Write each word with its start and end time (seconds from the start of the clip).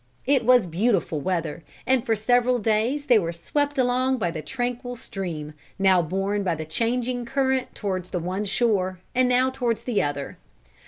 It 0.25 0.43
was 0.43 0.65
beautiful 0.65 1.19
weather, 1.21 1.63
and 1.85 2.03
for 2.03 2.15
several 2.15 2.57
days 2.57 3.05
they 3.05 3.19
were 3.19 3.31
swept 3.31 3.77
along 3.77 4.17
by 4.17 4.31
the 4.31 4.41
tranquil 4.41 4.95
stream, 4.95 5.53
now 5.77 6.01
borne 6.01 6.41
by 6.41 6.55
the 6.55 6.65
changing 6.65 7.23
current 7.23 7.75
towards 7.75 8.09
the 8.09 8.17
one 8.17 8.45
shore, 8.45 8.97
and 9.13 9.29
now 9.29 9.51
towards 9.51 9.83
the 9.83 10.01
other. 10.01 10.39